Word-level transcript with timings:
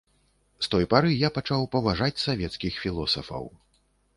З 0.67 0.69
той 0.73 0.87
пары 0.93 1.11
я 1.17 1.29
пачаў 1.35 1.67
паважаць 1.75 2.23
савецкіх 2.25 2.81
філосафаў. 2.87 3.45